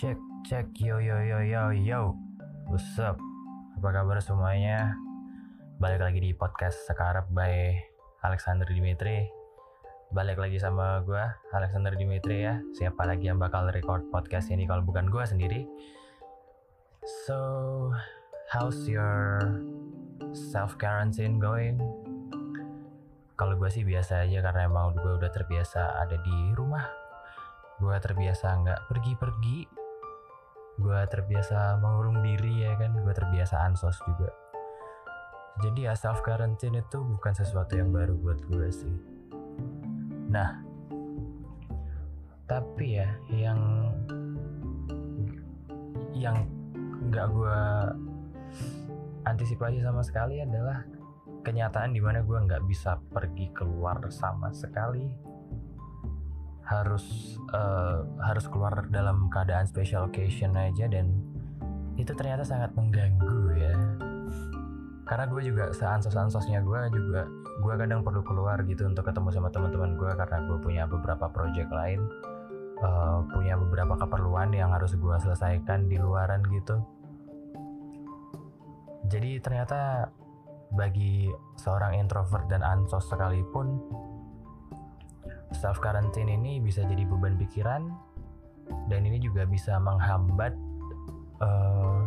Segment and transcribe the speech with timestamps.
[0.00, 0.16] Cek,
[0.48, 2.16] cek, yo yo yo yo yo.
[2.72, 3.20] What's up?
[3.76, 4.96] Apa kabar semuanya?
[5.76, 7.76] Balik lagi di podcast Sekarap by
[8.24, 9.28] Alexander Dimitri.
[10.08, 11.20] Balik lagi sama gue,
[11.52, 12.64] Alexander Dimitri ya.
[12.80, 15.68] Siapa lagi yang bakal record podcast ini kalau bukan gue sendiri?
[17.28, 17.92] So,
[18.56, 19.52] how's your
[20.32, 21.76] self quarantine going?
[23.36, 26.88] Kalau gue sih biasa aja karena emang gue udah terbiasa ada di rumah.
[27.76, 29.79] Gue terbiasa nggak pergi-pergi.
[30.80, 32.96] Gue terbiasa mengurung diri ya kan.
[32.96, 34.32] Gue terbiasa ansos juga.
[35.60, 38.96] Jadi ya self quarantine itu bukan sesuatu yang baru buat gue sih.
[40.32, 40.56] Nah,
[42.48, 43.60] tapi ya yang
[46.16, 46.48] yang
[47.12, 47.58] nggak gue
[49.28, 50.80] antisipasi sama sekali adalah
[51.44, 55.29] kenyataan di mana gue nggak bisa pergi keluar sama sekali
[56.70, 61.10] harus uh, harus keluar dalam keadaan special occasion aja dan
[61.98, 63.74] itu ternyata sangat mengganggu ya.
[65.10, 67.26] Karena gue juga seansos-ansosnya gue juga
[67.60, 71.68] gue kadang perlu keluar gitu untuk ketemu sama teman-teman gue karena gue punya beberapa project
[71.74, 72.00] lain
[72.80, 76.78] uh, punya beberapa keperluan yang harus gue selesaikan di luaran gitu.
[79.10, 80.06] Jadi ternyata
[80.70, 81.26] bagi
[81.58, 83.82] seorang introvert dan ansos sekalipun
[85.56, 87.90] self quarantine ini bisa jadi beban pikiran
[88.86, 90.54] dan ini juga bisa menghambat
[91.42, 92.06] uh,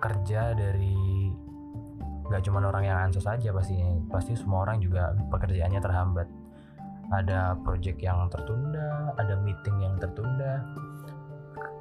[0.00, 1.32] kerja dari
[2.28, 3.96] gak cuma orang yang ansos aja pastinya.
[4.12, 6.28] Pasti semua orang juga pekerjaannya terhambat.
[7.12, 10.64] Ada project yang tertunda ada meeting yang tertunda.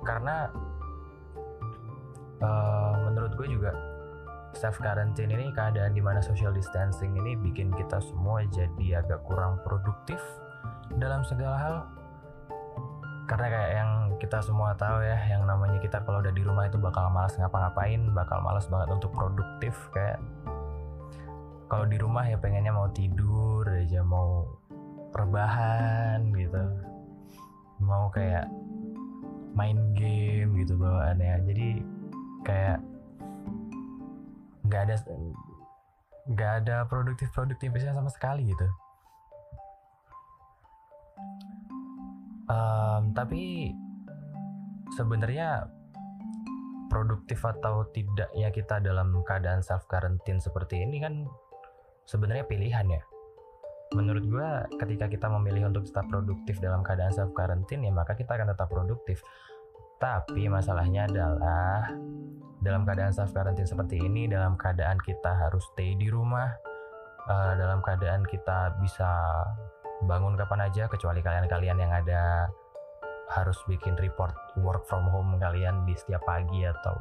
[0.03, 0.47] Karena
[2.43, 3.71] uh, menurut gue juga
[4.53, 9.57] self quarantine ini keadaan di mana social distancing ini bikin kita semua jadi agak kurang
[9.65, 10.21] produktif
[11.03, 11.75] dalam segala hal.
[13.27, 16.79] Karena kayak yang kita semua tahu ya yang namanya kita kalau udah di rumah itu
[16.79, 20.19] bakal malas ngapa-ngapain bakal malas banget untuk produktif kayak
[21.67, 24.47] kalau di rumah ya pengennya mau tidur aja mau
[25.11, 26.63] rebahan gitu.
[27.83, 28.47] Mau kayak
[29.57, 31.43] main game gitu bawaannya.
[31.47, 31.67] Jadi
[32.47, 32.79] kayak
[34.63, 34.95] nggak ada
[36.23, 38.67] nggak ada produktif produktivitasnya sama sekali gitu
[42.49, 43.71] um, tapi
[44.95, 45.67] sebenarnya
[46.93, 51.25] produktif atau tidaknya kita dalam keadaan self quarantine seperti ini kan
[52.05, 53.01] sebenarnya pilihan ya.
[53.93, 54.49] Menurut gue
[54.81, 58.69] ketika kita memilih untuk tetap produktif dalam keadaan self quarantine ya maka kita akan tetap
[58.69, 59.25] produktif.
[59.97, 61.89] Tapi masalahnya adalah
[62.61, 66.53] dalam keadaan self quarantine seperti ini, dalam keadaan kita harus stay di rumah,
[67.25, 69.11] uh, dalam keadaan kita bisa
[70.05, 72.51] bangun kapan aja, kecuali kalian-kalian yang ada
[73.31, 76.93] harus bikin report work from home kalian di setiap pagi atau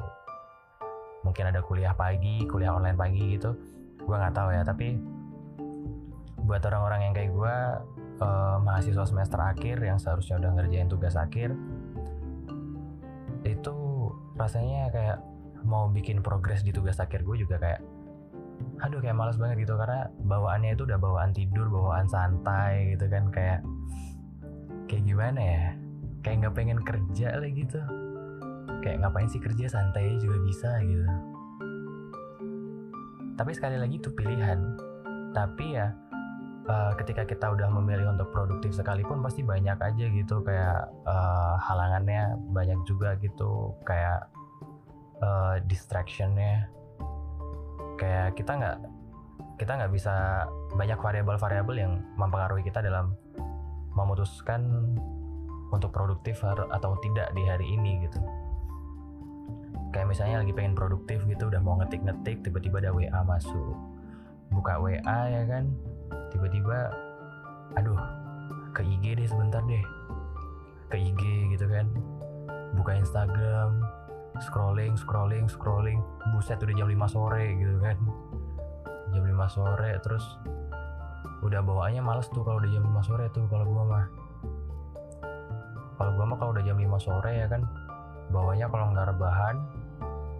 [1.21, 3.55] mungkin ada kuliah pagi, kuliah online pagi gitu,
[4.03, 4.63] gue nggak tahu ya.
[4.65, 4.97] Tapi
[6.43, 7.55] buat orang-orang yang kayak gue,
[8.19, 11.55] uh, mahasiswa semester akhir yang seharusnya udah ngerjain tugas akhir,
[13.47, 13.75] itu
[14.35, 15.17] rasanya kayak
[15.63, 17.79] mau bikin progres di tugas akhir gue juga kayak
[18.83, 23.31] aduh kayak males banget gitu karena bawaannya itu udah bawaan tidur bawaan santai gitu kan
[23.31, 23.63] kayak
[24.91, 25.63] kayak gimana ya?
[26.23, 27.79] Kayak nggak pengen kerja lah gitu.
[28.83, 31.07] Kayak ngapain sih kerja santai juga bisa gitu.
[33.39, 34.59] Tapi sekali lagi itu pilihan.
[35.33, 35.89] Tapi ya
[36.69, 42.35] uh, ketika kita udah memilih untuk produktif sekalipun pasti banyak aja gitu kayak uh, halangannya
[42.51, 44.27] banyak juga gitu kayak
[45.23, 46.69] uh, distractionnya
[47.97, 48.77] kayak kita nggak
[49.61, 53.13] kita nggak bisa banyak variabel-variabel yang mempengaruhi kita dalam
[53.93, 54.91] memutuskan
[55.69, 58.19] untuk produktif atau tidak di hari ini gitu.
[59.93, 63.77] Kayak misalnya lagi pengen produktif gitu udah mau ngetik-ngetik tiba-tiba ada WA masuk.
[64.49, 65.69] Buka WA ya kan?
[66.33, 66.89] Tiba-tiba
[67.77, 67.97] aduh
[68.73, 69.85] ke IG deh sebentar deh.
[70.89, 71.85] Ke IG gitu kan?
[72.73, 73.85] Buka Instagram
[74.41, 75.99] scrolling scrolling scrolling
[76.33, 77.97] buset udah jam 5 sore gitu kan
[79.13, 80.25] jam 5 sore terus
[81.43, 84.05] udah bawaannya males tuh kalau udah jam 5 sore tuh kalau gua mah
[85.99, 87.61] kalau gua mah kalau udah jam 5 sore ya kan
[88.33, 89.61] bawanya kalau nggak rebahan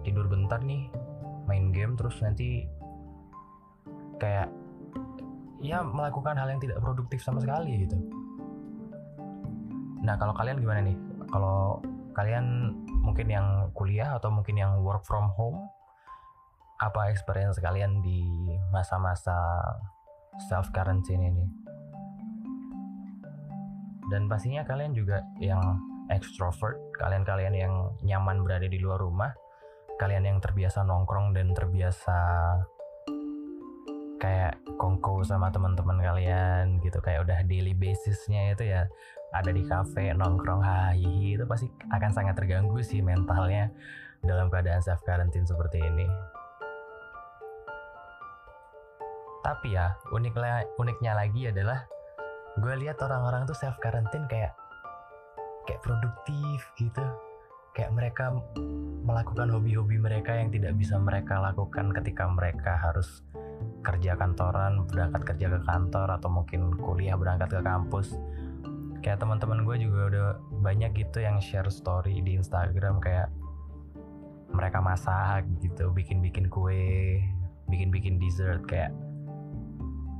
[0.02, 0.90] tidur bentar nih
[1.46, 2.66] main game terus nanti
[4.18, 4.48] kayak
[5.64, 7.96] ya melakukan hal yang tidak produktif sama sekali gitu.
[10.04, 10.96] Nah kalau kalian gimana nih?
[11.32, 11.80] Kalau
[12.12, 13.46] kalian mungkin yang
[13.76, 15.60] kuliah atau mungkin yang work from home,
[16.80, 18.24] apa experience kalian di
[18.72, 19.36] masa-masa
[20.48, 21.44] self quarantine ini?
[24.08, 25.60] Dan pastinya kalian juga yang
[26.12, 27.74] extrovert kalian-kalian yang
[28.04, 29.32] nyaman berada di luar rumah
[29.96, 32.18] kalian yang terbiasa nongkrong dan terbiasa
[34.18, 38.88] kayak kongko sama teman-teman kalian gitu kayak udah daily basisnya itu ya
[39.34, 43.66] ada di cafe nongkrong hahihi itu pasti akan sangat terganggu sih mentalnya
[44.22, 46.06] dalam keadaan self quarantine seperti ini.
[49.42, 51.84] Tapi ya uniknya uniknya lagi adalah
[52.56, 54.54] gue lihat orang-orang tuh self quarantine kayak
[55.66, 57.02] kayak produktif gitu.
[57.74, 58.30] Kayak mereka
[59.02, 63.26] melakukan hobi-hobi mereka yang tidak bisa mereka lakukan ketika mereka harus
[63.82, 68.14] kerja kantoran berangkat kerja ke kantor atau mungkin kuliah berangkat ke kampus
[69.04, 70.28] kayak teman-teman gue juga udah
[70.64, 73.28] banyak gitu yang share story di Instagram kayak
[74.48, 77.20] mereka masak gitu bikin-bikin kue
[77.68, 78.96] bikin-bikin dessert kayak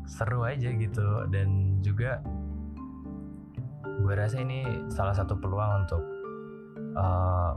[0.05, 1.25] seru aja gitu.
[1.33, 2.21] Dan juga
[4.05, 6.05] gue rasa ini salah satu peluang untuk
[7.01, 7.57] uh,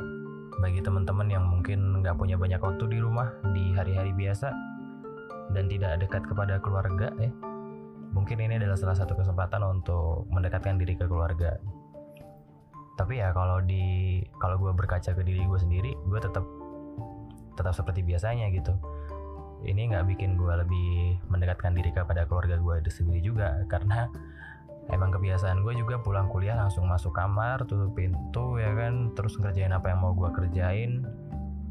[0.64, 4.50] bagi teman-teman yang mungkin nggak punya banyak waktu di rumah di hari-hari biasa
[5.52, 7.30] dan tidak dekat kepada keluarga ya
[8.16, 11.60] mungkin ini adalah salah satu kesempatan untuk mendekatkan diri ke keluarga.
[12.98, 16.46] Tapi ya kalau di kalau gue berkaca ke diri gue sendiri gue tetap
[17.58, 18.74] tetap seperti biasanya gitu.
[19.66, 24.10] Ini nggak bikin gue lebih mendekatkan diri kepada keluarga gue sendiri juga karena
[24.94, 29.74] emang kebiasaan gue juga pulang kuliah langsung masuk kamar tutup pintu ya kan terus ngerjain
[29.74, 31.06] apa yang mau gue kerjain.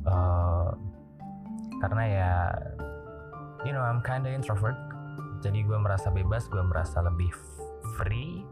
[0.06, 0.70] Uh,
[1.82, 2.32] karena ya
[3.66, 4.78] you know I'm kinda introvert
[5.42, 7.30] jadi gue merasa bebas gue merasa lebih
[7.96, 8.44] free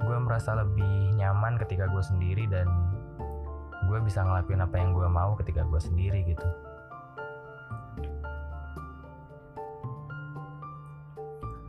[0.00, 2.66] gue merasa lebih nyaman ketika gue sendiri dan
[3.90, 6.48] gue bisa ngelakuin apa yang gue mau ketika gue sendiri gitu.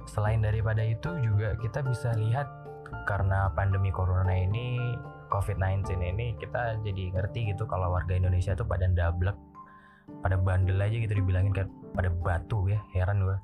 [0.06, 2.48] Selain daripada itu juga kita bisa lihat
[3.07, 4.77] karena pandemi corona ini
[5.31, 9.36] COVID-19 ini kita jadi ngerti gitu kalau warga Indonesia tuh pada ndablek
[10.19, 13.38] pada bandel aja gitu dibilangin kayak pada batu ya heran gue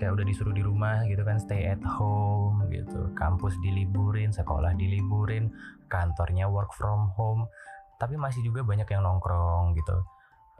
[0.00, 3.12] kayak udah disuruh di rumah gitu kan stay at home gitu.
[3.12, 5.52] Kampus diliburin sekolah diliburin
[5.92, 7.44] kantornya work from home.
[8.00, 10.00] Tapi masih juga banyak yang nongkrong gitu.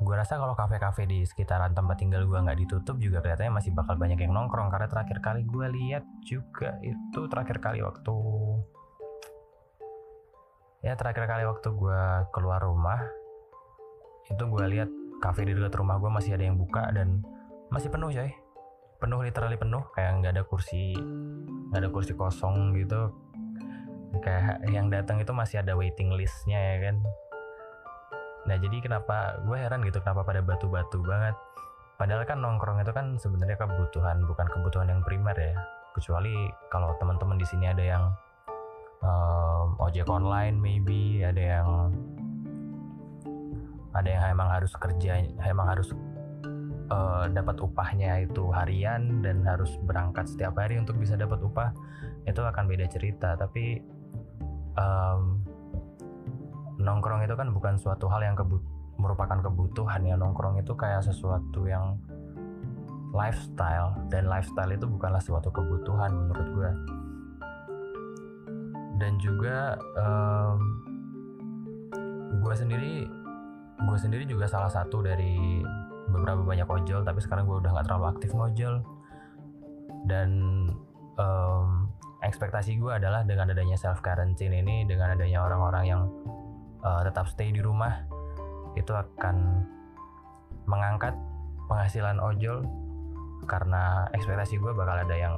[0.05, 3.97] Gue rasa kalau kafe-kafe di sekitaran tempat tinggal gue nggak ditutup juga kelihatannya masih bakal
[3.97, 4.69] banyak yang nongkrong.
[4.69, 8.17] Karena terakhir kali gue lihat juga itu terakhir kali waktu
[10.81, 12.03] ya terakhir kali waktu gue
[12.33, 13.01] keluar rumah
[14.33, 14.89] itu gue lihat
[15.21, 17.21] kafe di dekat rumah gue masih ada yang buka dan
[17.69, 18.33] masih penuh coy
[19.00, 20.94] penuh literally penuh kayak nggak ada kursi
[21.73, 23.11] nggak ada kursi kosong gitu
[24.20, 26.97] kayak yang datang itu masih ada waiting listnya ya kan
[28.49, 31.37] Nah jadi kenapa gue heran gitu kenapa pada batu-batu banget.
[32.00, 35.53] Padahal kan nongkrong itu kan sebenarnya kebutuhan bukan kebutuhan yang primer ya.
[35.93, 38.05] Kecuali kalau teman-teman di sini ada yang
[39.05, 41.69] um, ojek online maybe, ada yang
[43.93, 45.93] ada yang emang harus kerja, emang harus
[46.91, 51.71] uh, dapat upahnya itu harian dan harus berangkat setiap hari untuk bisa dapat upah
[52.27, 53.39] itu akan beda cerita.
[53.39, 53.81] Tapi
[54.77, 55.41] um,
[56.83, 58.61] nongkrong itu kan bukan suatu hal yang kebut
[59.01, 61.97] merupakan kebutuhan ya nongkrong itu kayak sesuatu yang
[63.17, 66.71] lifestyle dan lifestyle itu bukanlah suatu kebutuhan menurut gue
[69.01, 70.61] dan juga um,
[72.44, 73.09] gue sendiri
[73.81, 75.65] gue sendiri juga salah satu dari
[76.10, 78.82] beberapa banyak ojol tapi sekarang gue udah nggak terlalu aktif ngojol
[80.10, 80.31] dan
[81.17, 81.88] um,
[82.20, 86.02] ekspektasi gue adalah dengan adanya self quarantine ini dengan adanya orang-orang yang
[86.84, 88.05] uh, tetap stay di rumah
[88.79, 89.67] itu akan
[90.69, 91.17] mengangkat
[91.67, 92.62] penghasilan ojol
[93.48, 95.34] karena ekspektasi gue bakal ada yang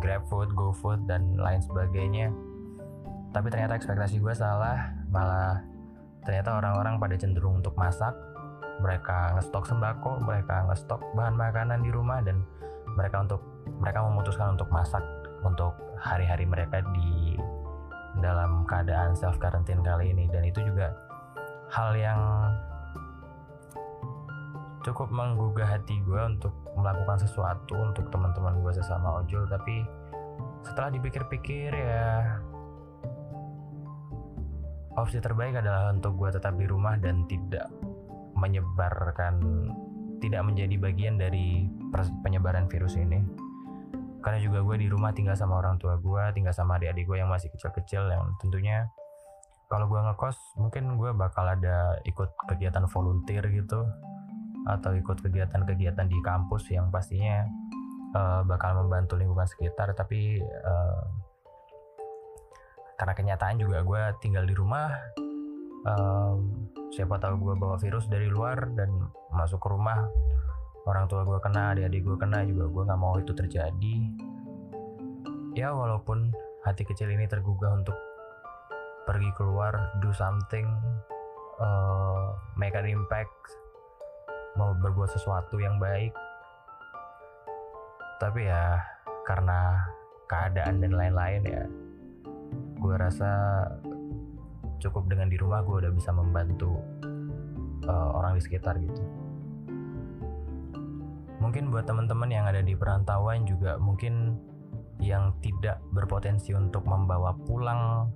[0.00, 2.32] GrabFood, GoFood dan lain sebagainya.
[3.34, 5.62] Tapi ternyata ekspektasi gue salah, malah
[6.24, 8.14] ternyata orang-orang pada cenderung untuk masak.
[8.82, 12.42] Mereka ngestok sembako, mereka ngestok bahan makanan di rumah dan
[12.94, 13.42] mereka untuk
[13.78, 15.02] mereka memutuskan untuk masak
[15.44, 17.38] untuk hari-hari mereka di
[18.22, 20.26] dalam keadaan self quarantine kali ini.
[20.30, 20.94] Dan itu juga
[21.70, 22.20] hal yang
[24.84, 29.48] cukup menggugah hati gue untuk melakukan sesuatu untuk teman-teman gue sesama ojol.
[29.48, 29.82] Tapi
[30.64, 32.40] setelah dipikir-pikir ya
[34.94, 37.66] opsi terbaik adalah untuk gue tetap di rumah dan tidak
[38.44, 39.40] menyebarkan
[40.20, 41.64] tidak menjadi bagian dari
[42.20, 43.24] penyebaran virus ini.
[44.24, 47.28] Karena juga gue di rumah tinggal sama orang tua gue tinggal sama adik-adik gue yang
[47.28, 48.88] masih kecil-kecil yang tentunya
[49.68, 53.84] kalau gue ngekos mungkin gue bakal ada ikut kegiatan volunteer gitu
[54.64, 57.44] atau ikut kegiatan-kegiatan di kampus yang pastinya
[58.16, 59.92] uh, bakal membantu lingkungan sekitar.
[59.92, 61.04] Tapi uh,
[62.96, 64.88] karena kenyataan juga gue tinggal di rumah
[65.84, 70.06] um, siapa tahu gue bawa virus dari luar dan masuk ke rumah.
[70.86, 72.70] Orang tua gue kena adik-adik gue kena juga.
[72.70, 73.96] Gue nggak mau itu terjadi.
[75.58, 76.30] Ya walaupun
[76.62, 77.98] hati kecil ini tergugah untuk
[79.04, 80.64] pergi keluar do something
[81.60, 83.34] uh, make an impact
[84.54, 86.14] mau berbuat sesuatu yang baik.
[88.22, 88.78] Tapi ya
[89.26, 89.82] karena
[90.30, 91.64] keadaan dan lain-lain ya
[92.78, 93.64] gue rasa
[94.82, 96.78] cukup dengan di rumah gue udah bisa membantu
[97.86, 99.02] uh, orang di sekitar gitu.
[101.42, 104.38] Mungkin buat teman-teman yang ada di perantauan juga mungkin
[105.02, 108.08] yang tidak berpotensi untuk membawa pulang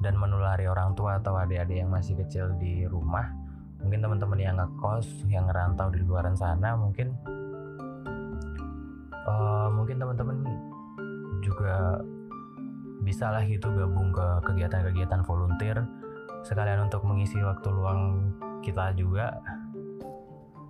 [0.00, 3.32] dan menulari orang tua atau adik-adik yang masih kecil di rumah
[3.80, 7.12] mungkin teman-teman yang ngekos yang ngerantau di luaran sana mungkin
[9.28, 10.42] uh, mungkin teman-teman
[11.44, 12.00] juga
[13.04, 15.84] bisa lah gitu gabung ke kegiatan-kegiatan volunteer
[16.46, 19.34] sekalian untuk mengisi waktu luang kita juga.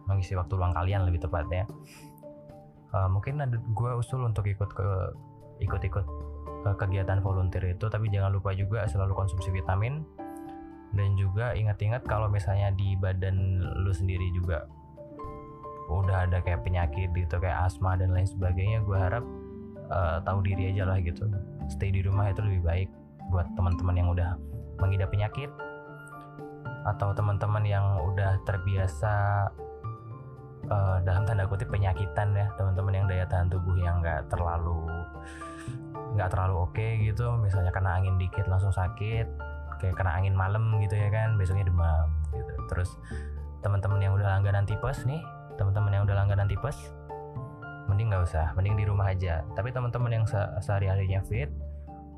[0.06, 1.66] Mengisi waktu luang kalian lebih tepatnya.
[2.95, 4.88] Uh, mungkin ada gue usul untuk ikut ke
[5.61, 6.06] ikut-ikut
[6.64, 10.02] ke kegiatan volunteer itu tapi jangan lupa juga selalu konsumsi vitamin.
[10.97, 14.64] Dan juga ingat-ingat kalau misalnya di badan lu sendiri juga
[15.87, 19.23] udah ada kayak penyakit gitu kayak asma dan lain sebagainya gue harap
[19.90, 21.30] uh, tahu diri aja lah gitu
[21.68, 22.88] stay di rumah itu lebih baik
[23.30, 24.38] buat teman-teman yang udah
[24.78, 25.50] mengidap penyakit
[26.87, 29.46] atau teman-teman yang udah terbiasa
[30.70, 32.46] uh, dalam tanda kutip penyakitan ya.
[32.54, 34.87] Teman-teman yang daya tahan tubuh yang nggak terlalu
[36.16, 39.26] nggak terlalu oke okay gitu misalnya kena angin dikit langsung sakit
[39.76, 42.52] kayak kena angin malam gitu ya kan besoknya demam gitu.
[42.70, 42.90] Terus
[43.61, 45.20] teman-teman yang udah langganan tipes nih
[45.56, 46.94] teman-teman yang udah langganan tipes
[47.87, 49.43] mending nggak usah mending di rumah aja.
[49.55, 51.50] Tapi teman-teman yang se sehari harinya fit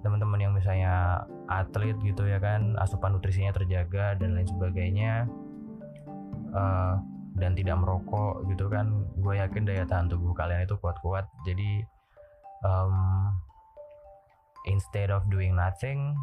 [0.03, 5.27] teman-teman yang misalnya atlet gitu ya kan asupan nutrisinya terjaga dan lain sebagainya
[6.55, 7.03] uh,
[7.39, 11.27] dan tidak merokok gitu kan gue yakin daya tahan tubuh kalian itu kuat-kuat.
[11.47, 11.83] Jadi
[12.63, 13.35] um,
[14.67, 16.15] instead of doing nothing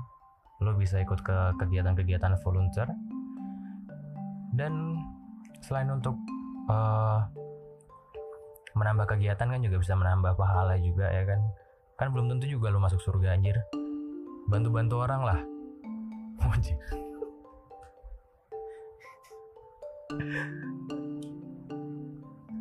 [0.64, 2.88] lo bisa ikut ke kegiatan-kegiatan volunteer.
[4.56, 5.04] Dan
[5.60, 6.16] selain untuk
[6.72, 7.28] uh,
[8.75, 11.39] menambah kegiatan kan juga bisa menambah pahala juga ya kan?
[11.96, 13.55] Kan belum tentu juga lo masuk surga anjir.
[14.51, 15.39] Bantu-bantu orang lah.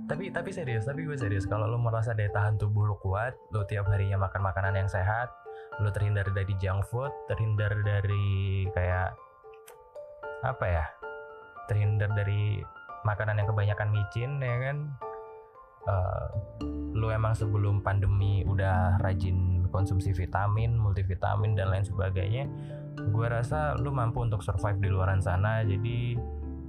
[0.04, 1.48] Tapi tapi serius tapi gue serius.
[1.48, 5.32] Kalau lo merasa daya tahan tubuh lo kuat lo tiap harinya makan makanan yang sehat
[5.80, 9.16] lo terhindar dari junk food terhindar dari kayak
[10.44, 10.84] apa ya?
[11.66, 12.60] Terhindar dari
[13.04, 14.76] makanan yang kebanyakan micin ya kan
[15.88, 16.26] uh,
[16.94, 22.46] lu emang sebelum pandemi udah rajin konsumsi vitamin, multivitamin dan lain sebagainya,
[23.10, 25.66] gue rasa lu mampu untuk survive di luaran sana.
[25.66, 26.14] Jadi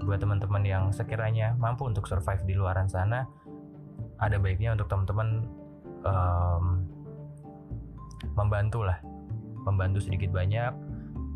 [0.02, 3.30] buat teman-teman yang sekiranya mampu untuk survive di luaran sana,
[4.18, 5.46] ada baiknya untuk teman-teman
[6.02, 6.66] um,
[8.34, 8.98] membantu lah,
[9.70, 10.74] membantu sedikit banyak.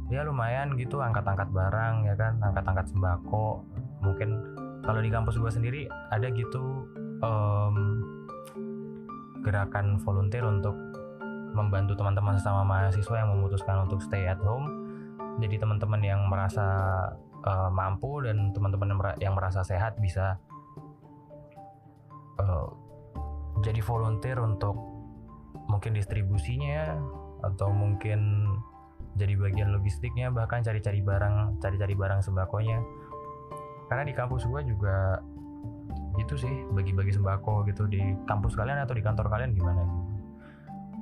[0.09, 3.61] Ya lumayan gitu angkat-angkat barang ya kan, angkat-angkat sembako.
[4.01, 4.29] Mungkin
[4.81, 6.89] kalau di kampus gue sendiri ada gitu
[7.23, 7.75] um,
[9.43, 10.75] gerakan volunteer untuk
[11.55, 14.67] membantu teman-teman sesama mahasiswa yang memutuskan untuk stay at home.
[15.39, 16.67] Jadi teman-teman yang merasa
[17.47, 20.35] uh, mampu dan teman-teman yang merasa sehat bisa
[22.39, 22.67] uh,
[23.63, 24.75] jadi volunteer untuk
[25.69, 26.97] mungkin distribusinya
[27.45, 28.51] atau mungkin
[29.15, 32.83] jadi bagian logistiknya bahkan cari-cari barang cari-cari barang sembakonya
[33.87, 35.19] karena di kampus gue juga
[36.17, 40.03] itu sih bagi-bagi sembako gitu di kampus kalian atau di kantor kalian gimana gitu.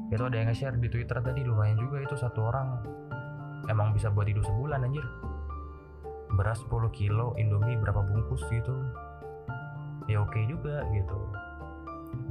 [0.08, 2.68] Itu ada yang nge-share di twitter tadi lumayan juga itu satu orang.
[3.68, 5.04] Emang bisa buat hidup sebulan anjir.
[6.36, 8.76] Beras 10 kilo indomie berapa bungkus gitu.
[10.08, 11.20] Ya oke okay juga gitu.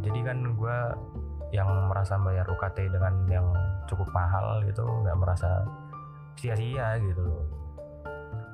[0.04, 0.76] Jadi kan gue
[1.52, 3.46] yang merasa bayar UKT dengan yang
[3.86, 5.62] cukup mahal gitu nggak merasa
[6.36, 7.55] sia-sia gitu loh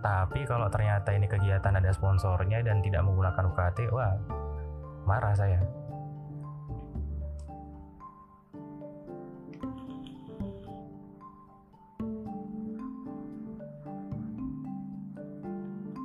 [0.03, 4.19] tapi kalau ternyata ini kegiatan ada sponsornya dan tidak menggunakan UKT, wah
[5.07, 5.63] marah saya.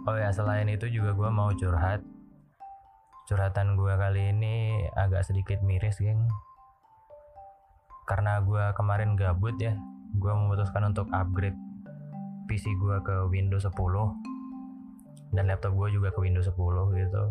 [0.08, 2.00] Oh ya selain itu juga gue mau curhat.
[3.28, 6.22] Curhatan gue kali ini agak sedikit miris, geng.
[8.08, 9.76] Karena gue kemarin gabut ya,
[10.16, 11.67] gue memutuskan untuk upgrade
[12.48, 13.76] PC gue ke Windows 10
[15.36, 16.56] dan laptop gue juga ke Windows 10
[16.96, 17.24] gitu.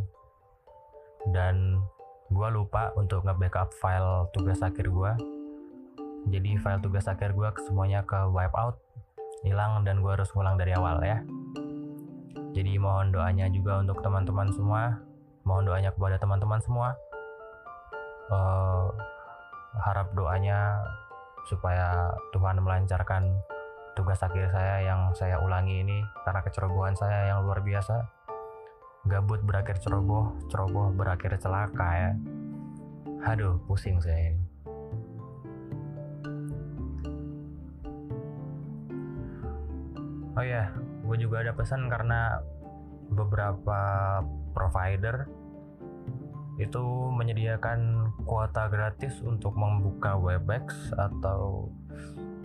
[1.33, 1.81] Dan
[2.31, 5.13] gue lupa untuk nge-backup file tugas akhir gue
[6.27, 8.83] jadi file tugas akhir gue semuanya ke wipe out
[9.47, 11.23] hilang dan gue harus ngulang dari awal ya.
[12.51, 14.99] Jadi mohon doanya juga untuk teman-teman semua.
[15.47, 16.99] Mohon doanya kepada teman-teman semua.
[18.27, 18.91] Uh,
[19.87, 20.83] harap doanya
[21.47, 23.31] supaya Tuhan melancarkan
[23.97, 28.05] tugas akhir saya yang saya ulangi ini karena kecerobohan saya yang luar biasa.
[29.09, 32.11] Gabut berakhir ceroboh ceroboh berakhir celaka ya.
[33.25, 34.45] Aduh pusing saya ini.
[40.37, 40.69] Oh ya
[41.00, 42.45] gue juga ada pesan karena
[43.09, 43.81] beberapa
[44.53, 45.25] provider
[46.61, 46.85] itu
[47.17, 51.73] menyediakan kuota gratis untuk membuka Webex atau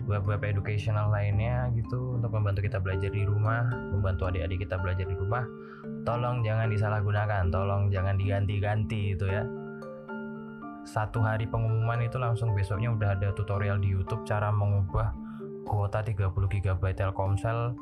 [0.06, 5.16] web-web educational lainnya gitu untuk membantu kita belajar di rumah, membantu adik-adik kita belajar di
[5.16, 5.44] rumah.
[6.02, 9.42] Tolong jangan disalahgunakan, tolong jangan diganti-ganti itu ya.
[10.82, 15.14] Satu hari pengumuman itu langsung besoknya udah ada tutorial di YouTube cara mengubah
[15.62, 17.78] kuota 30 GB Telkomsel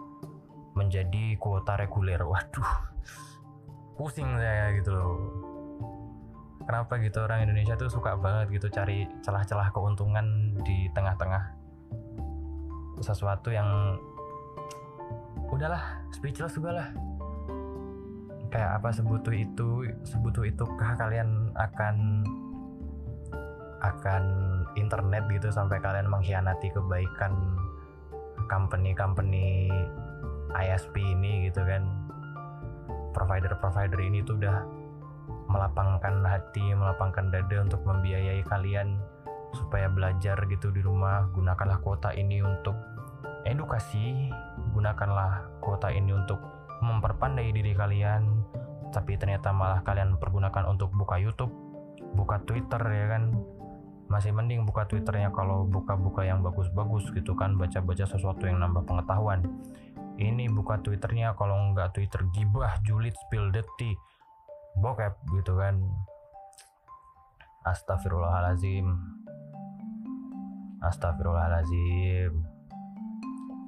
[0.77, 2.21] menjadi kuota reguler.
[2.31, 2.93] Waduh.
[3.97, 5.13] Pusing saya gitu loh
[6.71, 11.60] kenapa gitu orang Indonesia tuh suka banget gitu cari celah-celah keuntungan di tengah-tengah
[13.01, 13.97] sesuatu yang
[15.51, 16.89] udahlah speechless juga lah.
[18.51, 22.27] Kayak apa sebutuh itu sebutuh itukah kalian akan
[23.81, 24.25] akan
[24.77, 27.57] internet gitu sampai kalian mengkhianati kebaikan
[28.51, 29.71] company-company
[30.53, 31.87] ISP ini gitu kan?
[33.11, 34.63] Provider-provider ini tuh udah
[35.51, 38.99] melapangkan hati, melapangkan dada untuk membiayai kalian
[39.57, 41.29] supaya belajar gitu di rumah.
[41.35, 42.77] Gunakanlah kuota ini untuk
[43.47, 44.31] edukasi,
[44.77, 46.39] gunakanlah kuota ini untuk
[46.81, 48.45] memperpandai diri kalian.
[48.91, 51.53] Tapi ternyata malah kalian pergunakan untuk buka YouTube,
[52.15, 53.35] buka Twitter ya kan.
[54.11, 59.47] Masih mending buka Twitternya kalau buka-buka yang bagus-bagus gitu kan, baca-baca sesuatu yang nambah pengetahuan.
[60.19, 63.95] Ini buka Twitternya kalau nggak Twitter gibah, julid, spill tea
[64.79, 65.83] bokep gitu kan
[67.67, 68.87] astagfirullahalazim
[70.81, 72.61] astagfirullahalazim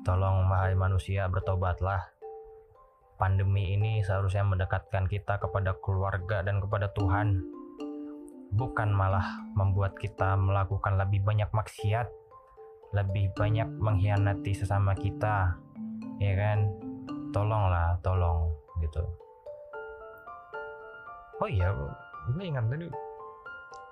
[0.02, 2.10] tolong wahai manusia bertobatlah.
[3.20, 7.38] Pandemi ini seharusnya mendekatkan kita kepada keluarga dan kepada Tuhan.
[8.52, 12.10] Bukan malah membuat kita melakukan lebih banyak maksiat
[12.92, 15.56] lebih banyak mengkhianati sesama kita
[16.20, 16.68] ya kan?
[17.32, 18.52] Tolonglah tolong
[18.84, 19.00] gitu.
[21.40, 21.72] Oh iya
[22.28, 22.86] gue ingat tadi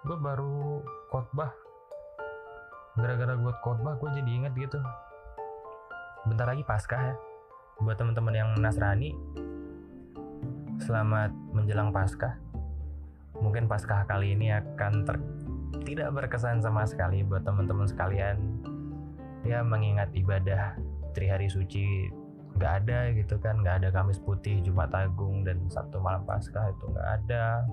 [0.04, 1.50] gue baru khotbah
[2.98, 4.78] gara-gara gue khotbah gue jadi inget gitu.
[6.26, 7.14] Bentar lagi paskah ya.
[7.80, 9.14] Buat teman-teman yang Nasrani
[10.82, 12.36] selamat menjelang paskah.
[13.38, 15.16] Mungkin paskah kali ini akan ter
[15.86, 18.36] tidak berkesan sama sekali buat teman-teman sekalian.
[19.46, 20.76] Ya mengingat ibadah
[21.16, 22.10] tri hari suci
[22.60, 26.84] nggak ada gitu kan nggak ada Kamis Putih Jumat Agung dan Sabtu malam Paskah itu
[26.92, 27.64] nggak ada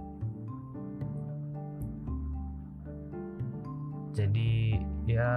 [4.18, 5.30] jadi ya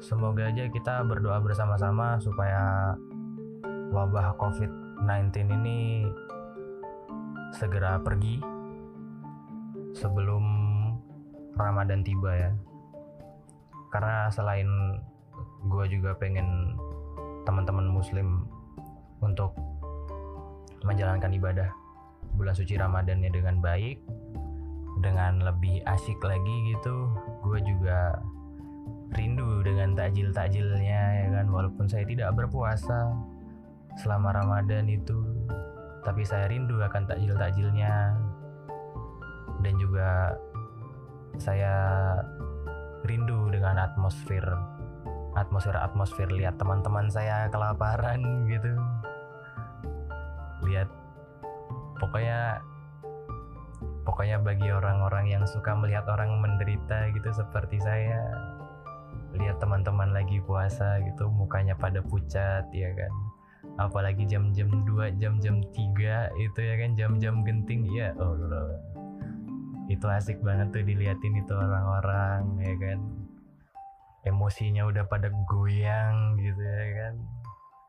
[0.00, 2.96] semoga aja kita berdoa bersama-sama supaya
[3.92, 6.08] wabah COVID-19 ini
[7.52, 8.40] segera pergi
[9.92, 10.44] sebelum
[11.60, 12.50] Ramadan tiba ya.
[13.92, 14.96] Karena selain
[15.68, 16.72] gue juga pengen
[17.44, 18.48] teman-teman muslim
[19.20, 19.52] untuk
[20.88, 21.68] menjalankan ibadah
[22.32, 24.00] bulan suci Ramadannya dengan baik
[25.02, 27.10] dengan lebih asik lagi gitu
[27.42, 28.22] gue juga
[29.12, 31.46] rindu dengan takjil-takjilnya ya kan?
[31.52, 33.12] Walaupun saya tidak berpuasa
[34.00, 35.20] selama Ramadan itu
[36.02, 38.16] tapi saya rindu akan takjil-takjilnya.
[39.62, 40.34] Dan juga
[41.38, 41.74] saya
[43.06, 44.42] rindu dengan atmosfer
[45.32, 48.72] atmosfer-atmosfer lihat teman-teman saya kelaparan gitu.
[50.66, 50.88] Lihat
[52.02, 52.60] pokoknya
[54.02, 58.18] pokoknya bagi orang-orang yang suka melihat orang menderita gitu seperti saya
[59.32, 63.12] lihat teman-teman lagi puasa gitu mukanya pada pucat ya kan.
[63.80, 68.76] Apalagi jam-jam 2 jam-jam 3 itu ya kan jam-jam genting ya Allah.
[69.88, 73.00] Itu asik banget tuh diliatin itu orang-orang ya kan.
[74.22, 77.14] Emosinya udah pada goyang gitu ya kan.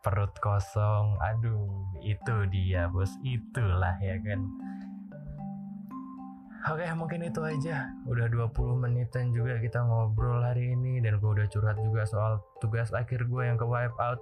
[0.03, 1.67] Perut kosong aduh
[1.99, 3.11] itu dia bos.
[3.19, 4.47] Itulah ya kan
[6.63, 7.91] Oke mungkin itu aja.
[8.07, 12.87] Udah 20 menitan juga kita ngobrol hari ini Dan gue udah curhat juga soal tugas
[12.95, 14.15] akhir gue yang ke wipe out.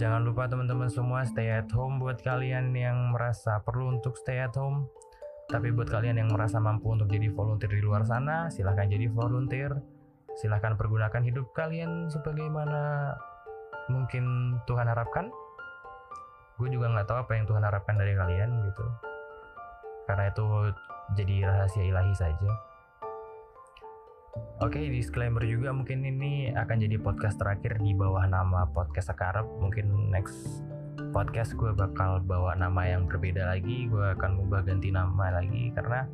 [0.00, 4.56] Jangan lupa teman-teman semua stay at home buat kalian yang merasa perlu untuk stay at
[4.56, 4.88] home.
[5.52, 9.76] Tapi buat kalian yang merasa mampu untuk jadi volunteer di luar sana Silahkan jadi volunteer.
[10.40, 13.12] Silahkan pergunakan hidup kalian sebagaimana
[13.92, 15.28] mungkin Tuhan harapkan.
[16.56, 19.09] Gue juga nggak tahu apa yang Tuhan harapkan dari kalian gitu
[20.10, 20.74] karena itu
[21.14, 22.50] jadi rahasia ilahi saja
[24.60, 29.48] Oke, okay, disclaimer juga mungkin ini akan jadi podcast terakhir di bawah nama podcast Sekarap.
[29.58, 30.36] Mungkin next
[31.16, 33.88] podcast gue bakal bawa nama yang berbeda lagi.
[33.88, 36.04] Gue akan ubah ganti nama lagi karena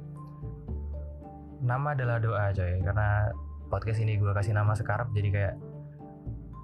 [1.59, 2.79] nama adalah doa coy.
[2.87, 3.35] Karena
[3.67, 5.55] podcast ini gue kasih nama Sekarap jadi kayak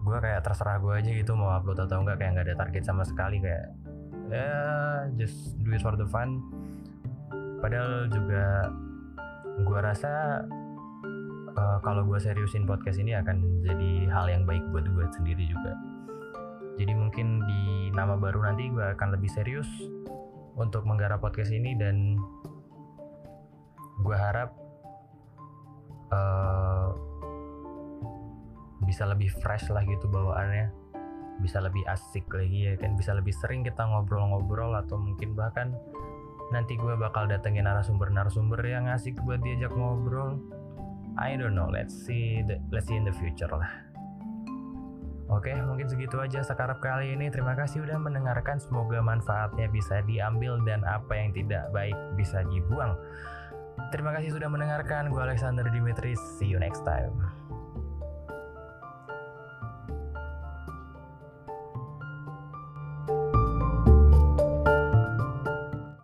[0.07, 3.03] gue kayak terserah gue aja gitu mau upload atau enggak kayak nggak ada target sama
[3.03, 3.71] sekali kayak
[4.31, 6.41] ya yeah, just do it for the fun.
[7.63, 8.75] Padahal juga
[9.63, 10.43] gue rasa
[11.55, 15.73] uh, kalau gue seriusin podcast ini akan jadi hal yang baik buat gue sendiri juga.
[16.77, 19.69] Jadi mungkin di nama baru nanti gue akan lebih serius
[20.59, 22.19] untuk menggarap podcast ini dan
[24.03, 24.51] gue harap
[26.11, 26.91] uh,
[28.83, 30.69] bisa lebih fresh lah gitu bawaannya
[31.41, 35.75] bisa lebih asik lagi ya kan bisa lebih sering kita ngobrol-ngobrol atau mungkin bahkan
[36.53, 40.39] nanti gue bakal datengin narasumber-narasumber yang asik buat diajak ngobrol
[41.17, 43.93] I don't know let's see the, let's see in the future lah
[45.33, 47.33] Oke, mungkin segitu aja sekarap kali ini.
[47.33, 48.61] Terima kasih udah mendengarkan.
[48.61, 52.93] Semoga manfaatnya bisa diambil dan apa yang tidak baik bisa dibuang.
[53.89, 55.09] Terima kasih sudah mendengarkan.
[55.09, 56.13] Gue Alexander Dimitri.
[56.37, 57.17] See you next time.